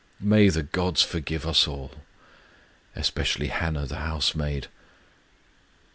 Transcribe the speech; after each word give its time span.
May 0.19 0.49
the 0.49 0.63
gods 0.63 1.03
forgive 1.03 1.45
us 1.45 1.67
all,— 1.67 1.91
especially 2.95 3.49
Hana 3.49 3.85
the 3.85 3.97
housemaid! 3.97 4.65